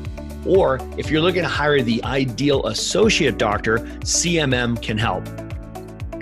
[0.47, 5.29] Or if you're looking to hire the ideal associate doctor, CMM can help.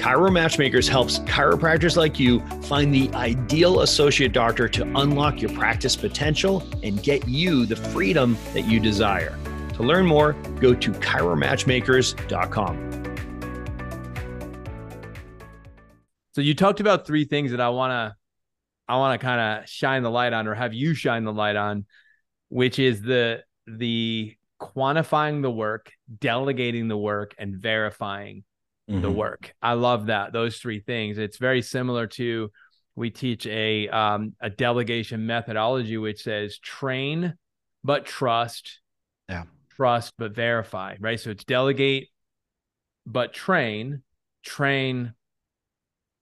[0.00, 5.94] Chiro Matchmakers helps chiropractors like you find the ideal associate doctor to unlock your practice
[5.94, 9.38] potential and get you the freedom that you desire.
[9.74, 12.90] To learn more, go to chiromatchmakers.com.
[16.32, 18.16] So you talked about three things that I want to
[18.88, 21.56] I want to kind of shine the light on or have you shine the light
[21.56, 21.84] on,
[22.48, 23.42] which is the
[23.78, 28.44] the quantifying the work, delegating the work, and verifying
[28.88, 29.00] mm-hmm.
[29.00, 29.54] the work.
[29.62, 31.18] I love that those three things.
[31.18, 32.50] It's very similar to
[32.96, 37.34] we teach a um, a delegation methodology which says train
[37.82, 38.80] but trust,
[39.28, 39.44] yeah,
[39.76, 40.96] trust but verify.
[41.00, 42.08] Right, so it's delegate
[43.06, 44.02] but train,
[44.44, 45.14] train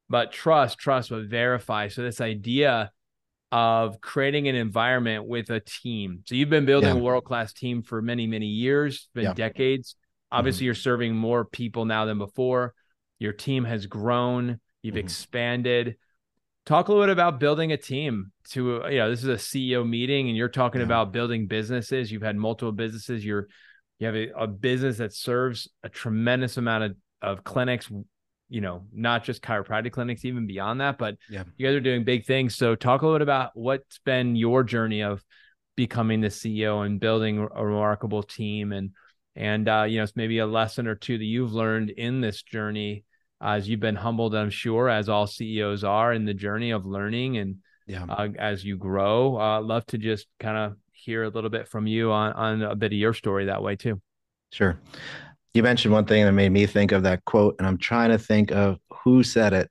[0.09, 1.89] but trust, trust but verify.
[1.89, 2.93] So this idea
[3.51, 6.23] of creating an environment with a team.
[6.27, 7.01] So you've been building yeah.
[7.01, 9.35] a world class team for many, many years, been yeah.
[9.35, 9.97] decades.
[10.31, 10.67] Obviously, mm-hmm.
[10.67, 12.75] you're serving more people now than before.
[13.19, 15.01] Your team has grown, you've mm-hmm.
[15.01, 15.97] expanded.
[16.67, 19.89] talk a little bit about building a team to you know this is a ceo
[19.89, 20.87] meeting and you're talking yeah.
[20.87, 23.49] about building businesses you've had multiple businesses you're
[23.99, 27.91] you have a, a, business that serves a tremendous amount of, of clinics
[28.49, 31.45] you know not just chiropractic clinics even beyond that but yeah.
[31.57, 34.63] you guys are doing big things so talk a little bit about what's been your
[34.63, 35.23] journey of
[35.77, 38.91] becoming the ceo and building a remarkable team and
[39.37, 42.43] and uh, you know it's maybe a lesson or two that you've learned in this
[42.43, 43.05] journey
[43.41, 47.39] as you've been humbled, I'm sure, as all CEOs are in the journey of learning
[47.39, 47.57] and
[47.87, 48.05] yeah.
[48.09, 49.41] uh, as you grow.
[49.41, 52.75] Uh, love to just kind of hear a little bit from you on on a
[52.75, 54.01] bit of your story that way too.
[54.51, 54.81] Sure.
[55.55, 58.19] You mentioned one thing that made me think of that quote, and I'm trying to
[58.19, 59.71] think of who said it,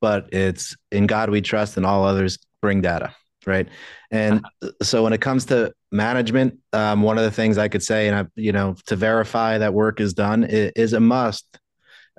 [0.00, 3.14] but it's in God we trust, and all others bring data,
[3.46, 3.68] right?
[4.10, 4.44] And
[4.82, 8.16] so when it comes to management, um, one of the things I could say, and
[8.16, 11.60] I, you know, to verify that work is done, is, is a must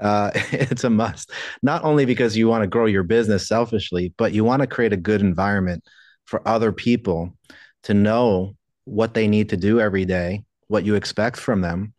[0.01, 1.31] uh, it's a must.
[1.61, 4.93] Not only because you want to grow your business selfishly, but you want to create
[4.93, 5.83] a good environment
[6.25, 7.37] for other people
[7.83, 11.93] to know what they need to do every day, what you expect from them,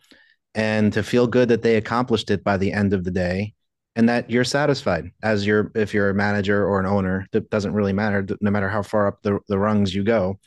[0.55, 3.55] and to feel good that they accomplished it by the end of the day
[3.97, 7.73] and that you're satisfied as you're if you're a manager or an owner that doesn't
[7.73, 10.39] really matter no matter how far up the, the rungs you go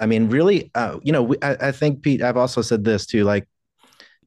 [0.00, 3.24] i mean really uh, you know I, I think pete i've also said this too
[3.24, 3.46] like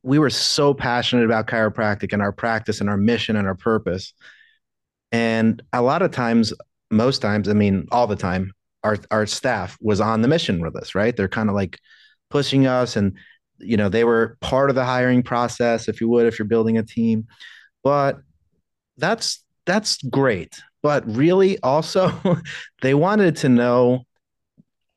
[0.06, 4.14] we were so passionate about chiropractic and our practice and our mission and our purpose.
[5.12, 6.54] And a lot of times,
[6.92, 8.54] most times, I mean, all the time,
[8.84, 11.16] our our staff was on the mission with us, right?
[11.16, 11.80] They're kind of like
[12.30, 13.18] pushing us and
[13.60, 16.78] you know, they were part of the hiring process, if you would, if you're building
[16.78, 17.28] a team.
[17.84, 18.18] But
[18.98, 20.60] that's that's great.
[20.82, 22.12] But really also
[22.82, 24.04] they wanted to know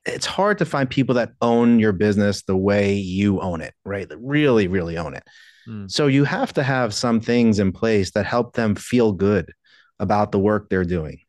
[0.05, 4.07] it's hard to find people that own your business the way you own it, right?
[4.07, 5.23] That really, really own it.
[5.67, 5.91] Mm.
[5.91, 9.51] So you have to have some things in place that help them feel good
[9.99, 11.19] about the work they're doing.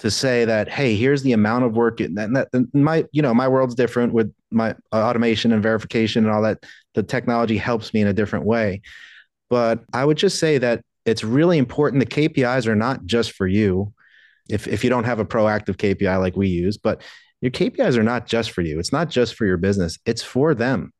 [0.00, 3.34] To say that, hey, here's the amount of work, and that, that my, you know,
[3.34, 6.64] my world's different with my uh, automation and verification and all that.
[6.94, 8.82] The technology helps me in a different way,
[9.50, 12.00] but I would just say that it's really important.
[12.00, 13.92] The KPIs are not just for you.
[14.48, 17.02] If if you don't have a proactive KPI like we use, but
[17.40, 18.78] your KPIs are not just for you.
[18.78, 19.98] It's not just for your business.
[20.04, 20.92] It's for them.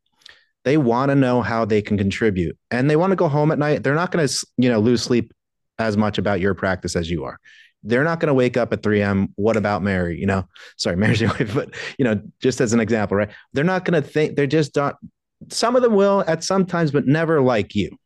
[0.65, 3.59] They want to know how they can contribute and they want to go home at
[3.59, 3.83] night.
[3.83, 5.33] They're not going to, you know, lose sleep
[5.79, 7.39] as much about your practice as you are.
[7.83, 9.29] They're not going to wake up at 3 a.m.
[9.37, 10.19] What about Mary?
[10.19, 13.31] You know, sorry, Mary's your wife, but you know, just as an example, right?
[13.53, 14.97] They're not going to think they're just not.
[15.51, 17.97] Some of them will at some times, but never like you,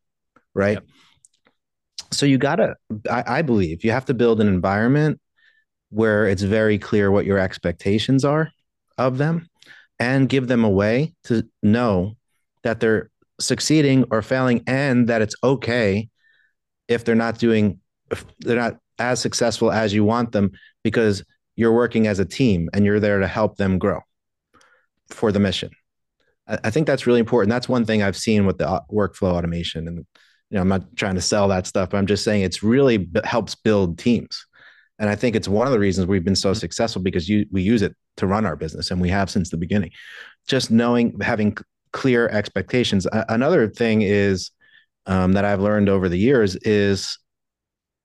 [0.55, 0.75] right?
[0.75, 0.85] Yep.
[2.11, 2.77] So you gotta,
[3.11, 5.19] I, I believe, you have to build an environment
[5.89, 8.51] where it's very clear what your expectations are
[8.99, 9.49] of them
[9.99, 12.17] and give them a way to know
[12.65, 16.09] that they're succeeding or failing and that it's okay
[16.89, 17.79] if they're not doing
[18.11, 20.51] if they're not as successful as you want them
[20.83, 21.25] because
[21.57, 24.01] you're working as a team and you're there to help them grow
[25.09, 25.71] for the mission
[26.47, 29.87] i think that's really important that's one thing i've seen with the uh, workflow automation
[29.89, 32.63] and you know i'm not trying to sell that stuff but i'm just saying it's
[32.63, 34.47] really helps build teams
[35.03, 36.61] and I think it's one of the reasons we've been so mm-hmm.
[36.61, 39.57] successful because you, we use it to run our business and we have since the
[39.57, 39.91] beginning.
[40.47, 41.57] Just knowing, having
[41.93, 43.07] clear expectations.
[43.29, 44.53] another thing is
[45.07, 47.19] um, that I've learned over the years is,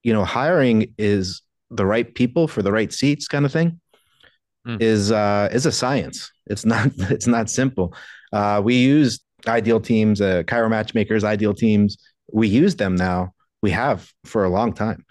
[0.08, 3.78] you know, hiring is the right people for the right seats kind of thing
[4.66, 4.82] mm.
[4.82, 6.32] is uh, is a science.
[6.46, 7.94] It's not it's not simple.
[8.32, 11.98] Uh, we use ideal teams, uh, Chiro Matchmakers, ideal teams.
[12.32, 13.34] We use them now.
[13.62, 15.04] We have for a long time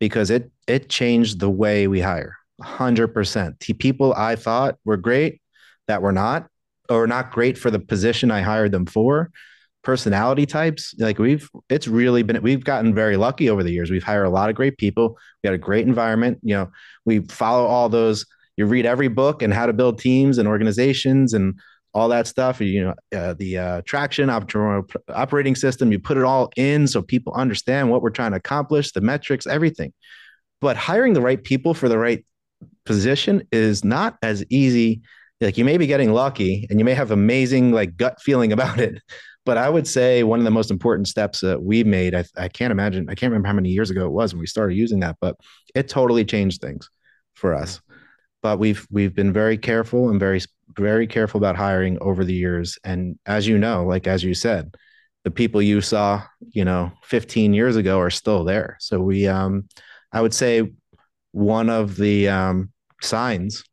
[0.00, 5.40] because it it changed the way we hire 100% people i thought were great
[5.88, 6.46] that were not
[6.90, 9.30] or not great for the position i hired them for
[9.82, 14.02] personality types like we've it's really been we've gotten very lucky over the years we've
[14.02, 16.70] hired a lot of great people we had a great environment you know
[17.06, 21.32] we follow all those you read every book and how to build teams and organizations
[21.32, 21.58] and
[21.94, 26.50] all that stuff you know uh, the uh, traction operating system you put it all
[26.56, 29.92] in so people understand what we're trying to accomplish the metrics everything
[30.60, 32.24] but hiring the right people for the right
[32.84, 35.02] position is not as easy.
[35.40, 38.78] Like you may be getting lucky and you may have amazing like gut feeling about
[38.78, 39.00] it.
[39.46, 42.48] But I would say one of the most important steps that we made, I, I
[42.48, 45.00] can't imagine, I can't remember how many years ago it was when we started using
[45.00, 45.36] that, but
[45.74, 46.90] it totally changed things
[47.34, 47.80] for us.
[48.42, 50.40] But we've we've been very careful and very
[50.76, 52.78] very careful about hiring over the years.
[52.84, 54.74] And as you know, like as you said,
[55.24, 58.76] the people you saw, you know, 15 years ago are still there.
[58.80, 59.68] So we um
[60.12, 60.70] I would say
[61.32, 63.64] one of the um, signs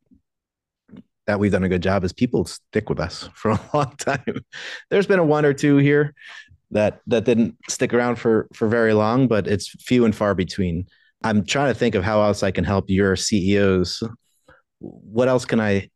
[1.28, 4.42] that we've done a good job is people stick with us for a long time.
[4.90, 6.14] There's been a one or two here
[6.72, 10.88] that that didn't stick around for for very long, but it's few and far between.
[11.24, 14.04] I'm trying to think of how else I can help your CEOs.
[14.80, 15.90] What else can I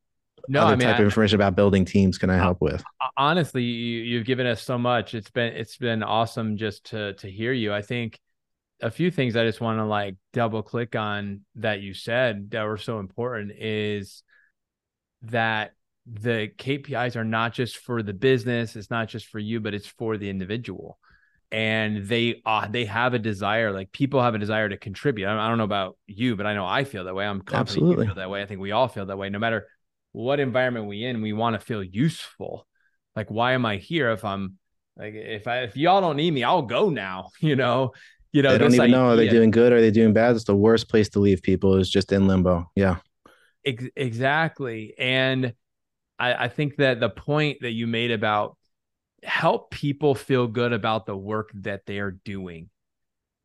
[0.48, 2.82] no, other I mean, type of information about building teams can I help with?
[2.82, 5.14] Uh, uh, honestly, you, have given us so much.
[5.14, 7.74] It's been it's been awesome just to to hear you.
[7.74, 8.20] I think
[8.82, 12.64] a few things I just want to like double click on that you said that
[12.64, 14.24] were so important is
[15.24, 15.74] that
[16.06, 19.88] the KPIs are not just for the business, it's not just for you, but it's
[19.88, 20.98] for the individual.
[21.52, 25.28] And they uh, they have a desire, like people have a desire to contribute.
[25.28, 27.26] I don't, know about you, but I know I feel that way.
[27.26, 28.42] I'm absolutely feel that way.
[28.42, 29.30] I think we all feel that way.
[29.30, 29.68] No matter
[30.14, 32.68] what environment we in, we want to feel useful.
[33.18, 34.58] Like, why am I here if I'm
[34.96, 37.30] like if I if y'all don't need me, I'll go now.
[37.42, 37.92] You know,
[38.32, 38.96] you know, they don't even idea.
[38.96, 39.74] know are they doing good?
[39.74, 40.36] Are they doing bad?
[40.36, 42.70] It's the worst place to leave people is just in limbo.
[42.76, 42.98] Yeah.
[43.66, 44.94] Ex- exactly.
[44.98, 45.54] And
[46.18, 48.58] I, I think that the point that you made about
[49.24, 52.70] help people feel good about the work that they are doing.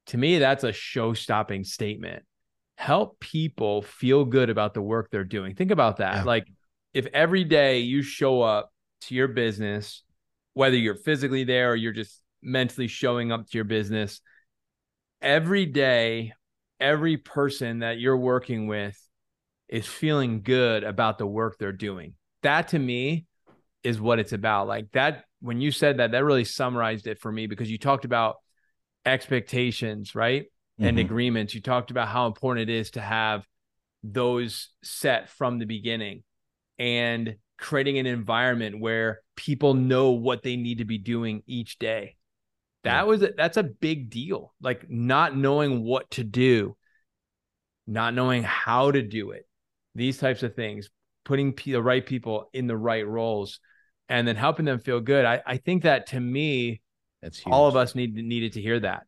[0.07, 2.25] To me, that's a show stopping statement.
[2.77, 5.55] Help people feel good about the work they're doing.
[5.55, 6.17] Think about that.
[6.17, 6.23] Yeah.
[6.25, 6.47] Like,
[6.95, 10.03] if every day you show up to your business,
[10.55, 14.21] whether you're physically there or you're just mentally showing up to your business,
[15.21, 16.33] every day,
[16.81, 18.99] every person that you're working with
[19.69, 22.15] is feeling good about the work they're doing.
[22.43, 23.27] That to me
[23.83, 24.69] is what it's about.
[24.69, 28.05] Like that, when you said that, that really summarized it for me because you talked
[28.05, 28.37] about
[29.05, 30.45] expectations, right?
[30.45, 30.85] Mm-hmm.
[30.85, 31.55] And agreements.
[31.55, 33.47] You talked about how important it is to have
[34.03, 36.23] those set from the beginning
[36.79, 42.17] and creating an environment where people know what they need to be doing each day
[42.87, 44.55] that was a, that's a big deal.
[44.61, 46.77] Like not knowing what to do,
[47.87, 49.47] not knowing how to do it.
[49.97, 50.91] These types of things,
[51.25, 53.61] putting p- the right people in the right roles
[54.09, 55.25] and then helping them feel good.
[55.25, 56.81] I, I think that to me,
[57.23, 57.53] that's huge.
[57.53, 59.05] all of us need needed to hear that.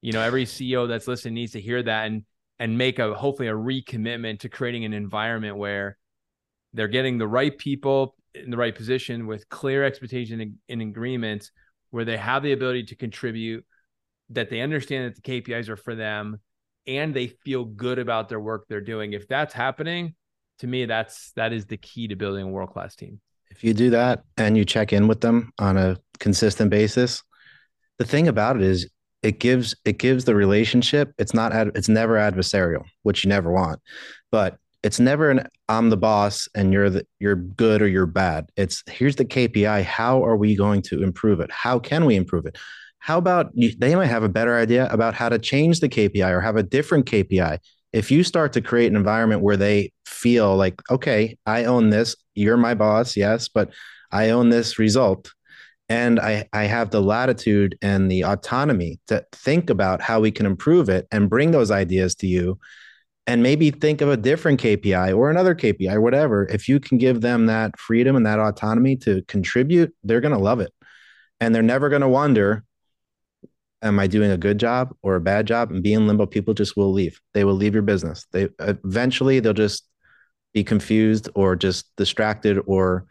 [0.00, 2.24] You know, every CEO that's listening needs to hear that and
[2.58, 5.96] and make a hopefully a recommitment to creating an environment where
[6.74, 11.50] they're getting the right people in the right position with clear expectation and, and agreement
[11.90, 13.64] where they have the ability to contribute,
[14.30, 16.40] that they understand that the KPIs are for them,
[16.86, 19.12] and they feel good about their work they're doing.
[19.12, 20.14] If that's happening,
[20.62, 23.20] to me, that's that is the key to building a world class team.
[23.50, 27.22] If you do that and you check in with them on a consistent basis,
[27.98, 28.88] the thing about it is
[29.24, 33.52] it gives it gives the relationship it's not ad, it's never adversarial which you never
[33.52, 33.78] want
[34.32, 38.50] but it's never an I'm the boss and you're the you're good or you're bad.
[38.56, 39.84] It's here's the KPI.
[39.84, 41.52] How are we going to improve it?
[41.52, 42.58] How can we improve it?
[42.98, 46.28] How about you, they might have a better idea about how to change the KPI
[46.30, 47.58] or have a different KPI.
[47.92, 49.92] If you start to create an environment where they
[50.22, 53.70] feel like, okay, I own this, you're my boss, yes, but
[54.10, 55.32] I own this result.
[55.88, 60.46] And I, I have the latitude and the autonomy to think about how we can
[60.46, 62.58] improve it and bring those ideas to you
[63.26, 66.46] and maybe think of a different KPI or another KPI whatever.
[66.46, 70.40] If you can give them that freedom and that autonomy to contribute, they're going to
[70.40, 70.72] love it.
[71.40, 72.64] And they're never going to wonder,
[73.82, 75.70] am I doing a good job or a bad job?
[75.70, 77.20] And being limbo, people just will leave.
[77.34, 78.26] They will leave your business.
[78.32, 79.84] They eventually they'll just
[80.52, 83.06] be confused or just distracted or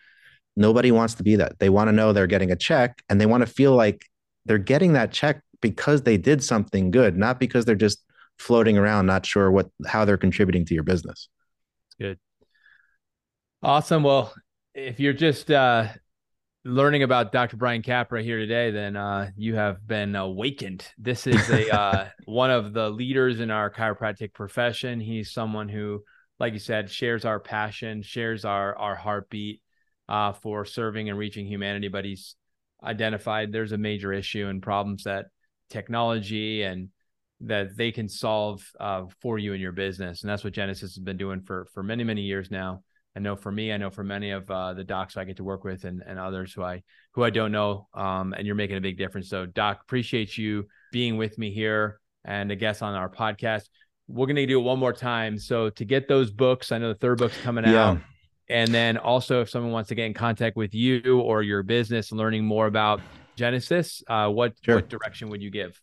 [0.56, 1.60] nobody wants to be that.
[1.60, 4.06] They want to know they're getting a check and they want to feel like
[4.46, 8.04] they're getting that check because they did something good, not because they're just
[8.38, 11.30] floating around, not sure what how they're contributing to your business.
[11.88, 12.20] It's good.
[13.64, 14.04] Awesome.
[14.04, 14.34] Well,
[14.74, 15.88] if you're just uh,
[16.66, 17.58] learning about Dr.
[17.58, 20.86] Brian Capra here today, then uh, you have been awakened.
[20.98, 25.00] This is a uh, one of the leaders in our chiropractic profession.
[25.00, 26.04] He's someone who,
[26.42, 29.62] like you said, shares our passion, shares our our heartbeat
[30.10, 31.88] uh, for serving and reaching humanity.
[31.88, 32.36] But he's
[32.84, 35.28] identified there's a major issue and problems that
[35.70, 36.89] technology and
[37.42, 40.24] that they can solve uh, for you in your business.
[40.24, 42.84] And that's what Genesis has been doing for for many many years now.
[43.16, 45.44] I know for me, I know for many of uh, the docs I get to
[45.44, 46.82] work with and, and others who I
[47.14, 47.88] who I don't know.
[47.94, 49.30] Um, and you're making a big difference.
[49.30, 53.68] So, Doc, appreciate you being with me here and a guest on our podcast.
[54.12, 55.38] We're gonna do it one more time.
[55.38, 57.89] So to get those books, I know the third book's coming yeah.
[57.89, 57.97] out.
[58.49, 62.12] And then also, if someone wants to get in contact with you or your business,
[62.12, 62.99] and learning more about
[63.38, 64.76] Genesis, uh, what sure.
[64.76, 65.82] what direction would you give?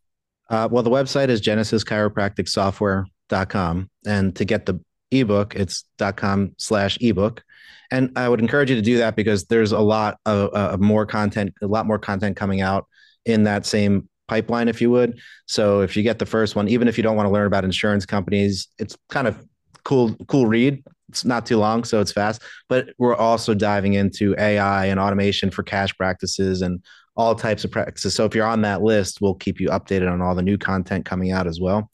[0.50, 3.90] Uh, well, the website is genesischiropracticsoftware.com.
[4.06, 4.78] And to get the
[5.10, 5.84] ebook, it's
[6.16, 7.42] .com slash ebook.
[7.90, 10.80] And I would encourage you to do that because there's a lot of, uh, of
[10.80, 12.86] more content, a lot more content coming out
[13.24, 15.18] in that same pipeline, if you would.
[15.46, 17.64] So if you get the first one, even if you don't want to learn about
[17.64, 19.44] insurance companies, it's kind of
[19.84, 20.84] cool, cool read.
[21.08, 22.42] It's not too long, so it's fast.
[22.68, 26.84] But we're also diving into AI and automation for cash practices and
[27.16, 28.14] all types of practices.
[28.14, 31.04] So if you're on that list, we'll keep you updated on all the new content
[31.04, 31.90] coming out as well.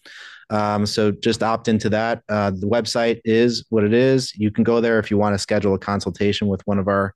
[0.50, 2.22] Um, so just opt into that.
[2.28, 4.34] Uh, the website is what it is.
[4.36, 7.14] You can go there if you want to schedule a consultation with one of our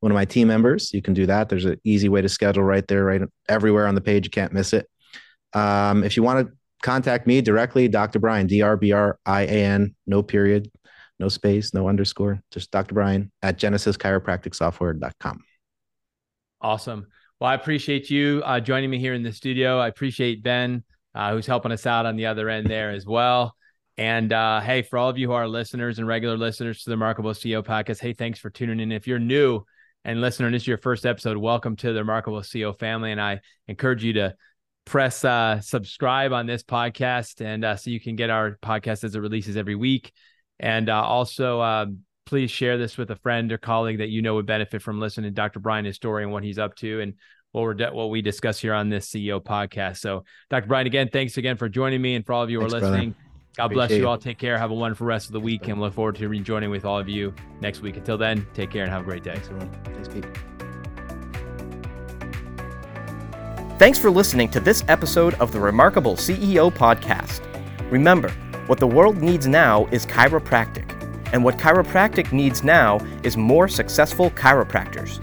[0.00, 0.92] one of my team members.
[0.92, 1.48] You can do that.
[1.48, 4.26] There's an easy way to schedule right there, right everywhere on the page.
[4.26, 4.88] You can't miss it.
[5.52, 8.18] Um, if you want to contact me directly, Dr.
[8.18, 10.70] Brian, D R B R I A N, no period,
[11.18, 12.94] no space, no underscore, just Dr.
[12.94, 15.40] Brian at genesischiropracticsoftware.com.
[16.62, 17.06] Awesome.
[17.38, 19.78] Well, I appreciate you uh, joining me here in the studio.
[19.78, 20.84] I appreciate Ben,
[21.14, 23.54] uh, who's helping us out on the other end there as well.
[23.96, 26.96] And uh, hey, for all of you who are listeners and regular listeners to the
[26.96, 28.92] Remarkable CEO podcast, hey, thanks for tuning in.
[28.92, 29.64] If you're new
[30.04, 33.12] and listener, this is your first episode, welcome to the Remarkable CEO family.
[33.12, 34.34] And I encourage you to
[34.86, 39.14] press uh, subscribe on this podcast, and uh, so you can get our podcast as
[39.14, 40.12] it releases every week.
[40.58, 44.36] And uh, also, um, please share this with a friend or colleague that you know
[44.36, 45.60] would benefit from listening to Dr.
[45.60, 47.14] Brian, his story and what he's up to and
[47.52, 49.98] what we're de- what we discuss here on this CEO podcast.
[49.98, 50.66] So, Dr.
[50.66, 53.10] Brian, again, thanks again for joining me and for all of you who are listening.
[53.10, 53.29] Brother.
[53.60, 54.16] God Appreciate bless you all.
[54.16, 54.56] Take care.
[54.56, 57.10] Have a wonderful rest of the week, and look forward to rejoining with all of
[57.10, 57.98] you next week.
[57.98, 59.32] Until then, take care and have a great day.
[59.32, 59.70] everyone.
[59.84, 60.24] Thanks, Pete.
[63.78, 67.42] Thanks for listening to this episode of the Remarkable CEO podcast.
[67.90, 68.30] Remember,
[68.66, 70.90] what the world needs now is chiropractic
[71.34, 75.22] and what chiropractic needs now is more successful chiropractors.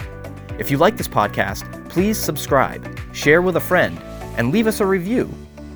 [0.60, 4.00] If you like this podcast, please subscribe, share with a friend,
[4.38, 5.28] and leave us a review.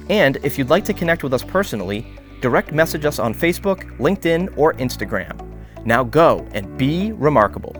[0.10, 2.06] And if you'd like to connect with us personally,
[2.42, 5.48] direct message us on Facebook, LinkedIn, or Instagram.
[5.86, 7.76] Now go and be remarkable.